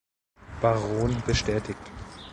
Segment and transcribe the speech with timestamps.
[0.59, 1.77] Baron bestätigt.